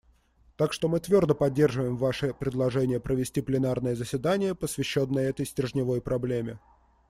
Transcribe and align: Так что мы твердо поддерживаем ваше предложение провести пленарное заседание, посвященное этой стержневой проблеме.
Так 0.57 0.73
что 0.73 0.87
мы 0.87 0.99
твердо 0.99 1.35
поддерживаем 1.35 1.95
ваше 1.95 2.33
предложение 2.33 2.99
провести 2.99 3.39
пленарное 3.41 3.95
заседание, 3.95 4.55
посвященное 4.55 5.29
этой 5.29 5.45
стержневой 5.45 6.01
проблеме. 6.01 6.59